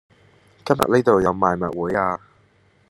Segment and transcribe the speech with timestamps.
[0.65, 2.19] 今日呢道有賣物會呀